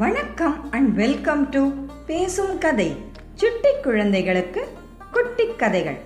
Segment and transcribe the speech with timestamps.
[0.00, 1.68] வணக்கம் and welcome to
[2.06, 2.96] பேசும் கதை
[3.34, 4.68] சுட்டி குழந்தைகளுக்கு
[5.12, 5.96] குட்டி கதைகள்.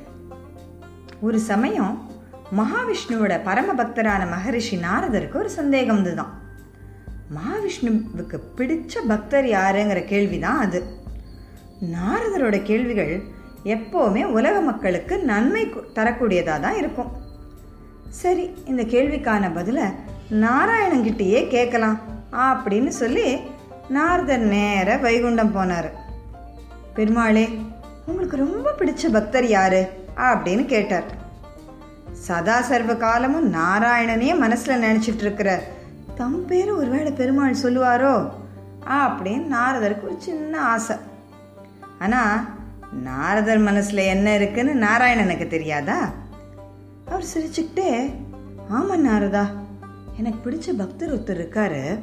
[1.20, 2.10] ஒரு சமயம்
[2.56, 6.32] மகாவிஷ்ணுவோட பரம பக்தரான மகரிஷி நாரதருக்கு ஒரு சந்தேகம் இருந்துதான்
[7.36, 10.82] மகாவிஷ்ணுவுக்கு பிடிச்ச பக்தர் யாருங்கிற கேள்விதான் அது.
[11.96, 13.22] நாரதரோட கேள்விகள்
[13.64, 17.12] எப்போவுமே உலக மக்களுக்கு நன்மை தரக்கூடியதாக தரக்கூடியதா தான் இருக்கும்.
[18.08, 19.84] சரி இந்த கேள்விக்கான பதிலை
[20.30, 22.00] நாராயணங்கிட்டயே கேட்கலாம்
[22.32, 23.50] அப்படின்னு சொல்லி
[23.88, 25.90] நாரதர் நேர வைகுண்டம் போனார்.
[26.94, 27.60] பெருமாளே
[28.06, 29.88] உங்களுக்கு ரொம்ப பிடிச்ச பக்தர் யாரு?
[30.16, 31.04] அப்படின்னு கேட்டார்.
[32.12, 35.62] சதா சர்வ காலமும் நாராயணனே மனசுல நினைச்சிட்டு இருக்கிற
[36.14, 38.30] தம் பேர் ஒருவேளை பெருமாள் சொல்லுவாரோ?
[38.86, 40.96] அப்படின்னு நாரதருக்கு ஒரு சின்ன ஆசை.
[41.98, 42.48] ஆனா
[42.92, 46.10] நாரதர் மனசுல என்ன இருக்குன்னு நாராயணனுக்கு தெரியாதா?
[47.08, 48.12] அவர் சிரிச்சுக்கிட்டே
[48.70, 49.46] ஆமா நாரதா.
[50.18, 51.98] எனக்கு பிடிச்ச பக்தர் ஒருத்தர் இருக்காரு.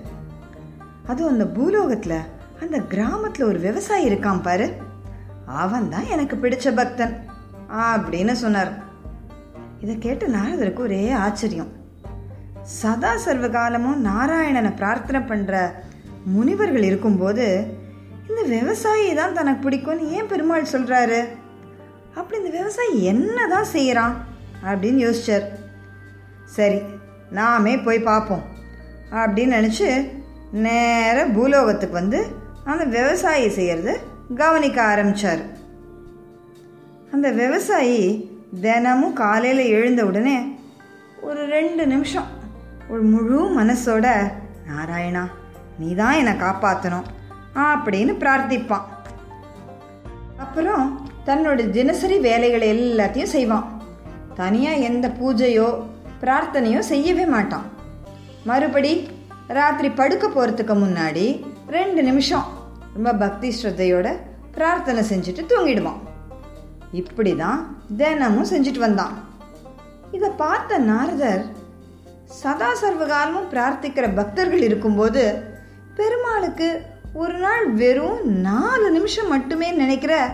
[1.09, 2.19] அதுவும் அந்த பூலோகத்தில்
[2.63, 4.67] அந்த கிராமத்தில் ஒரு விவசாயி இருக்கான் பாரு.
[5.63, 7.13] அவன் தான் எனக்கு பிடிச்ச பக்தன்
[7.89, 8.71] அப்படின்னு சொன்னார்.
[9.83, 11.71] இதை கேட்டு நாரதருக்கு ஒரே ஆச்சரியம்.
[12.79, 15.53] சதா சர்வ காலமும் நாராயணனை பிரார்த்தனை பண்ணுற
[16.33, 17.45] முனிவர்கள் இருக்கும்போது
[18.29, 21.19] இந்த விவசாயி தான் தனக்கு பிடிக்கும்னு ஏன் பெருமாள் சொல்கிறாரு
[22.17, 24.15] அப்படி இந்த விவசாயி என்ன தான் செய்கிறான்
[24.69, 25.45] அப்படின்னு யோசிச்சார்.
[26.57, 26.79] சரி
[27.37, 28.45] நாமே போய் பார்ப்போம்
[29.21, 29.89] அப்படின்னு நினச்சி
[30.51, 32.25] நேர பூலோகத்துக்கு வந்து
[32.63, 33.95] அந்த விவசாயி செய்கிறத
[34.35, 35.41] கவனிக்க ஆரம்பிச்சார்.
[37.11, 40.57] அந்த விவசாயி தினமும் காலையில் எழுந்த உடனே
[41.21, 42.25] ஒரு ரெண்டு நிமிஷம்
[42.89, 44.31] ஒரு முழு மனசோட
[44.69, 45.23] நாராயணா
[45.79, 47.07] நீ தான் என்னை காப்பாற்றணும்
[47.53, 48.87] அப்படின்னு பிரார்த்திப்பான்.
[50.37, 53.81] அப்புறம் தன்னோட தினசரி வேலைகளை எல்லாத்தையும் செய்வான்.
[54.35, 55.69] தனியாக எந்த பூஜையோ
[56.21, 57.63] பிரார்த்தனையோ செய்யவே மாட்டான்.
[58.43, 59.09] மறுபடி
[59.57, 62.47] ராத்திரி படுக்க போகிறதுக்கு முன்னாடி ரெண்டு நிமிஷம்.
[62.93, 64.07] ரொம்ப பக்தி ஸ்ரத்தையோட
[64.51, 65.99] பிரார்த்தனை செஞ்சுட்டு தூங்கிடுவான்
[66.91, 67.59] இப்படி தான்
[67.97, 69.15] தினமும் செஞ்சுட்டு வந்தான்.
[70.11, 71.43] இதை பார்த்த நாரதர்
[72.25, 75.23] சதா சர்வகாலமும் பிரார்த்திக்கிற பக்தர்கள் இருக்கும்போது
[75.95, 76.81] பெருமாளுக்கு
[77.13, 80.29] ஒரு நாள் வெறும் நாலு நிமிஷம் மட்டுமே நினைக்கிற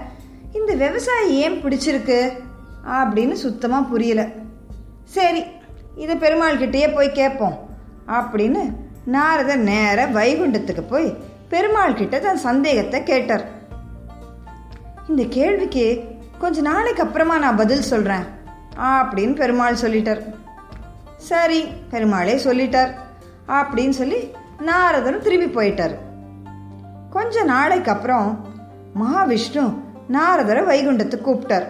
[0.54, 2.20] இந்த விவசாயி ஏன் பிடிச்சிருக்கு?
[2.98, 4.24] அப்படின்னு சுத்தமாக புரியல.
[5.04, 5.44] சரி
[5.96, 7.60] இதை பெருமாள் கிட்டேயே போய் கேட்போம்
[8.08, 8.64] அப்படின்னு
[9.06, 11.18] நாரதர் நேர வைகுண்டத்துக்கு போய்
[11.50, 13.46] பெருமாள் கிட்ட தன் சந்தேகத்தை கேட்டார்.
[15.10, 16.04] இந்த கேள்விக்கு
[16.40, 18.26] கொஞ்ச நாளைக்கு அப்புறமா நான் பதில் சொல்கிறேன்
[18.78, 20.22] அப்படின்னு பெருமாள் சொல்லிட்டார்.
[21.18, 22.92] சரி பெருமாளே சொல்லிட்டார்
[23.48, 24.32] அப்படின்னு சொல்லி
[24.66, 25.96] நாரதரும் திரும்பி போயிட்டார்.
[27.10, 28.48] கொஞ்ச நாளைக்கு அப்புறம்
[29.02, 29.64] மகாவிஷ்ணு
[30.12, 31.68] நாரதரை வைகுண்டத்துக்கு கூப்பிட்டார்.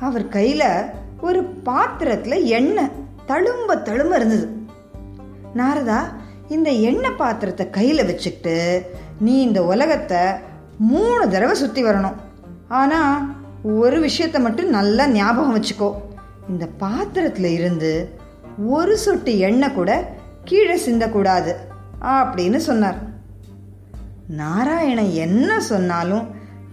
[0.00, 0.70] அவர் கையில்
[1.20, 2.94] ஒரு பாத்திரத்தில் எண்ணெய்
[3.28, 4.46] தழும்ப தழும்ப இருந்தது.
[5.54, 6.00] நாரதா
[6.56, 8.56] இந்த எண்ணெய் பாத்திரத்தை கையில் வச்சுக்கிட்டு
[9.24, 10.22] நீ இந்த உலகத்தை
[10.90, 12.18] மூணு தடவை சுற்றி வரணும்.
[12.80, 13.16] ஆனால்
[13.80, 15.90] ஒரு விஷயத்தை மட்டும் நல்லா ஞாபகம் வச்சுக்கோ.
[16.48, 17.92] இந்த பாத்திரத்தில் இருந்து
[18.76, 19.90] ஒரு சொட்டு எண்ணெய் கூட
[20.44, 21.52] கீழே சிந்தக்கூடாது
[22.16, 22.98] அப்படின்னு சொன்னார்.
[24.40, 26.24] நாராயணன் என்ன சொன்னாலும்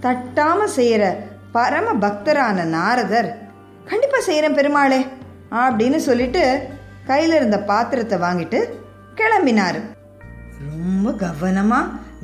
[0.05, 1.03] தட்டாம செய்யற
[1.57, 3.29] பரம பக்தரான நாரதர்
[3.89, 5.01] கண்டிப்பா செய்கிறேன் பெருமாளே
[5.63, 6.43] அப்படின்னு சொல்லிட்டு
[7.07, 8.59] கையில இருந்த பாத்திரத்தை வாங்கிட்டு
[9.19, 9.79] கிளம்பினார்.
[10.69, 11.79] ரொம்ப கவனமா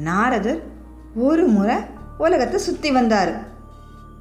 [0.09, 0.61] நாரதர்
[1.27, 1.77] ஒரு முறை
[2.17, 3.31] உலகத்தை சுத்தி வந்தார்.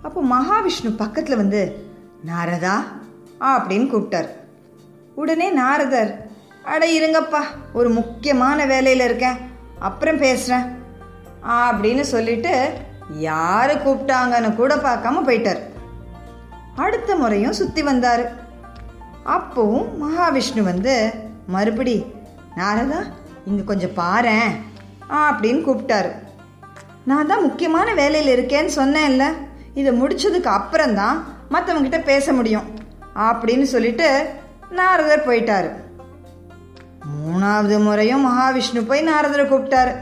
[0.02, 1.62] அப்போ மகாவிஷ்ணு பக்கத்துல வந்து
[2.26, 2.76] நாரதா
[3.52, 4.28] அப்படின்னு கூப்பிட்டார்.
[5.14, 6.12] உடனே நாரதர்
[6.72, 7.42] அட இருங்கப்பா
[7.72, 9.40] ஒரு முக்கியமான வேலையில் இருக்கேன்.
[9.78, 10.66] அப்புறம் பேசுகிறேன்
[11.66, 12.54] அப்படின்னு சொல்லிட்டு
[13.28, 15.60] யாரு கூப்பிட்டாங்கன்னு கூட பார்க்காம போயிட்டார்.
[16.84, 18.24] அடுத்த முறையும் சுற்றி வந்தார்.
[19.36, 20.94] அப்போவும் மகாவிஷ்ணு வந்து
[21.46, 21.96] மறுபடி
[22.56, 23.04] நாரதா
[23.44, 24.50] இங்கே கொஞ்சம் பாரேன்.
[25.10, 26.10] அப்படின்னு கூப்பிட்டாரு.
[27.04, 29.24] நான் தான் முக்கியமான வேலையில் இருக்கேன்னு சொன்னேன்ல.
[29.74, 32.78] இதை முடிச்சதுக்கு அப்புறம்தான் மற்றவங்கிட்ட பேச முடியும்.
[33.14, 34.26] அப்படின்னு சொல்லிட்டு
[34.70, 35.70] நாரதர் போயிட்டாரு.
[37.26, 39.96] மூணாவது முறையும் மகாவிஷ்ணு போய் நாரதரை கூப்பிட்டாரு.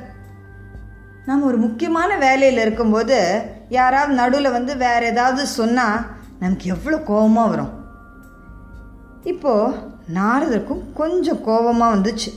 [1.27, 6.07] நம்ம ஒரு முக்கியமான வேலையில் இருக்கும்போது யாராவது நடுவில் வந்து வேற ஏதாவது சொன்னால்
[6.41, 7.85] நமக்கு எவ்வளோ கோபமாக வரும்.
[9.23, 9.77] இப்போது
[10.17, 12.31] நாரதருக்கும் கொஞ்சம் கோபமாக வந்துச்சு.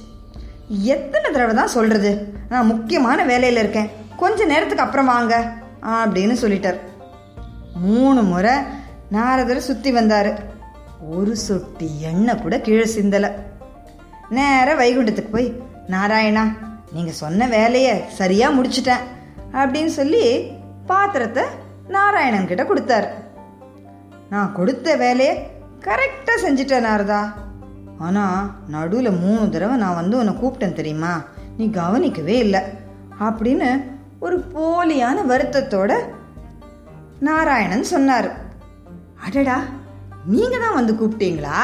[0.96, 2.12] எத்தனை தடவை தான் சொல்கிறது
[2.52, 3.90] நான் முக்கியமான வேலையில் இருக்கேன்.
[4.22, 5.36] கொஞ்ச நேரத்துக்கு அப்புறம் வாங்க
[6.00, 6.80] அப்படின்னு சொல்லிட்டார்.
[7.88, 8.56] மூணு முறை
[9.18, 10.32] நாரதர் சுற்றி வந்தார்.
[11.18, 13.30] ஒரு சொட்டி எண்ணெய் கூட கீழே சிந்தலை.
[14.38, 15.48] நேராக வைகுண்டத்துக்கு போய்
[15.94, 16.44] நாராயணா
[16.96, 19.06] நீங்கள் சொன்ன வேலையை சரியாக முடிச்சிட்டேன்
[19.60, 20.24] அப்படின்னு சொல்லி
[20.92, 21.44] பாத்திரத்தை
[21.96, 23.08] நாராயணன் கிட்ட கொடுத்தாரு.
[24.34, 25.34] நான் கொடுத்த வேலையை
[25.88, 27.22] கரெக்டாக செஞ்சுட்டேன் நாரதா.
[28.06, 31.14] ஆனால் நடுவில் மூணு தடவை நான் வந்து உன்னை கூப்பிட்டேன் தெரியுமா?
[31.58, 32.62] நீ கவனிக்கவே இல்லை.
[33.20, 33.70] அப்படின்னு
[34.20, 35.92] ஒரு போலியான வருத்தத்தோட
[37.20, 38.30] நாராயணன் சொன்னார்.
[39.26, 39.58] அடடா
[40.26, 41.62] நீங்கள் தான் வந்து கூப்பிட்டீங்களா?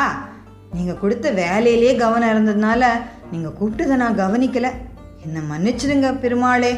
[0.73, 2.83] நீங்கள் கொடுத்த வேலையிலே கவனம் இருந்ததுனால
[3.31, 4.69] நீங்கள் கூப்பிட்டதை நான் கவனிக்கல.
[5.25, 6.73] என்ன மன்னிச்சிடுங்க பெருமாளே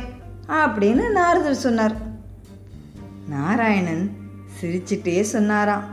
[0.48, 1.96] அப்படின்னு நாரதர் சொன்னார்.
[3.30, 4.06] நாராயணன்
[4.60, 5.86] சிரிச்சிட்டே சொன்னாராம்.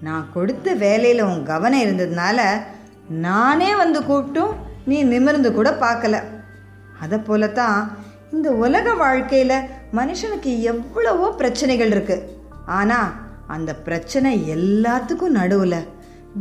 [0.00, 2.40] நான் கொடுத்த வேலையில் உன் கவனம் இருந்ததுனால
[3.08, 4.54] நானே வந்து கூப்பிட்டும்
[4.84, 6.16] நீ நிமிர்ந்து கூட பார்க்கல.
[7.00, 7.78] அதை போலத்தான்
[8.32, 12.16] இந்த உலக வாழ்க்கையில் மனுஷனுக்கு எவ்வளவோ பிரச்சனைகள் இருக்கு.
[12.66, 13.14] ஆனால்
[13.46, 15.88] அந்த பிரச்சனை எல்லாத்துக்கும் நடுவில்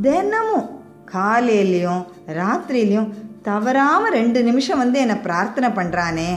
[0.02, 0.70] தினமும்
[1.12, 6.32] காலையிலையும் ராத்திரிலையும் தவறாமல் ரெண்டு நிமிஷம் வந்து என்னை பிரார்த்தனை பண்ணுறானே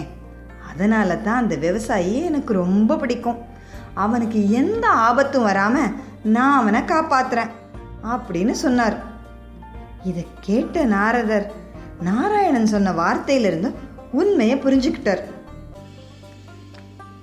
[0.70, 3.38] அதனால தான் அந்த விவசாயி எனக்கு ரொம்ப பிடிக்கும்.
[3.94, 7.54] அவனுக்கு எந்த ஆபத்தும் வராமல் நான் அவனை காப்பாத்துறேன்
[8.04, 9.16] அப்படின்னு சொன்னார்.
[10.08, 11.52] இதை கேட்ட நாரதர்
[12.00, 13.74] நாராயணன் சொன்ன வார்த்தையிலிருந்து
[14.12, 15.22] உண்மையை புரிஞ்சுக்கிட்டார்.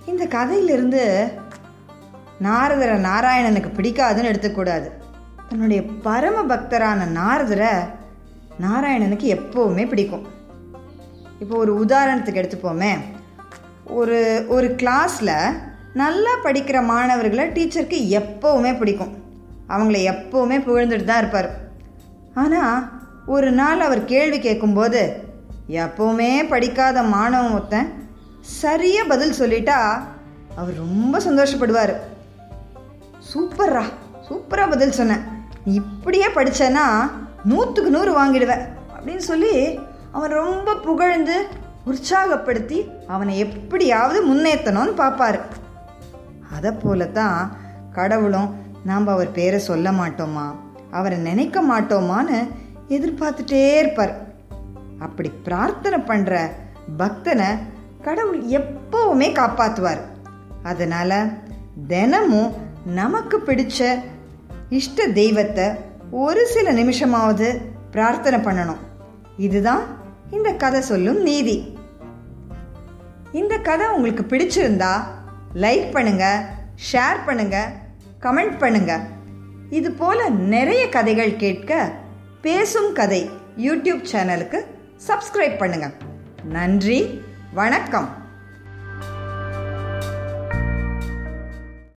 [0.05, 1.31] இந்த கதையிலிருந்து
[2.43, 4.87] நாரதரை நாராயணனுக்கு பிடிக்காதுன்னு எடுத்துக்கூடாது.
[5.49, 7.73] தன்னுடைய பரம பக்தரான நாரதரை
[8.61, 10.27] நாராயணனுக்கு எப்போவுமே பிடிக்கும்.
[11.39, 12.93] இப்போ ஒரு உதாரணத்துக்கு எடுத்துப்போமே.
[13.85, 15.35] ஒரு ஒரு கிளாஸில்
[15.93, 19.13] நல்லா படிக்கிற மாணவர்களை டீச்சருக்கு எப்போவுமே பிடிக்கும்.
[19.69, 21.64] அவங்கள எப்போவுமே புகழ்ந்துட்டு தான் இருப்பார்.
[22.35, 22.79] ஆனால்
[23.25, 25.01] ஒரு நாள் அவர் கேள்வி கேட்கும்போது
[25.67, 27.89] எப்போவுமே படிக்காத மாணவன் ஒருத்தன்
[28.41, 29.79] சரியாக பதில் சொல்லிட்டா
[30.55, 31.93] அவர் ரொம்ப சந்தோஷப்படுவார்.
[33.29, 33.83] சூப்பர்ரா
[34.27, 35.23] சூப்பராக பதில் சொன்னேன்.
[35.65, 36.85] இப்படியே படித்தேன்னா
[37.43, 38.65] நூற்றுக்கு நூறு வாங்கிடுவேன்.
[38.95, 39.79] அப்படின்னு சொல்லி
[40.11, 41.47] அவன் ரொம்ப புகழ்ந்து
[41.85, 45.39] உற்சாகப்படுத்தி அவனை எப்படியாவது முன்னேற்றணும்னு பார்ப்பாரு
[46.55, 47.57] அதை போல தான்
[47.91, 48.49] கடவுளும்
[48.83, 50.45] நாம் அவர் பேரை சொல்ல மாட்டோமா?
[50.97, 52.38] அவரை நினைக்க மாட்டோமான்னு
[52.95, 54.13] எதிர்பார்த்துட்டே இருப்பார்.
[55.06, 56.33] அப்படி பிரார்த்தனை பண்ணுற
[57.01, 57.50] பக்தனை
[58.06, 60.01] கடவுள் எப்பவுமே காப்பாற்றுவார்
[60.71, 61.19] அதனால்
[61.88, 62.51] தினமும்
[63.00, 63.88] நமக்கு பிடிச்ச
[64.80, 65.65] இஷ்ட தெய்வத்தை
[66.24, 67.47] ஒரு சில நிமிஷமாவது
[67.94, 68.81] பிரார்த்தனை பண்ணணும்.
[69.47, 69.83] இதுதான்
[70.36, 71.57] இந்த கதை சொல்லும் நீதி.
[73.39, 74.94] இந்த கதை உங்களுக்கு பிடிச்சிருந்தா
[75.63, 76.25] லைக் பண்ணுங்க
[76.89, 77.57] ஷேர் பண்ணுங்க
[78.25, 79.03] கமெண்ட் பண்ணுங்கள்
[79.69, 81.91] இது போல நிறைய கதைகள் கேட்க
[82.41, 84.59] பேசும் கதை யூடியூப் சேனலுக்கு
[85.07, 85.91] சப்ஸ்கிரைப் பண்ணுங்க.
[86.44, 87.23] நன்றி
[87.53, 88.25] வணக்கம்.